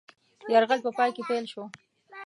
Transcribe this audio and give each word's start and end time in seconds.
یرغل 0.53 0.79
په 0.85 0.91
پای 0.97 1.09
کې 1.15 1.23
پیل 1.29 1.45
شو. 1.51 1.63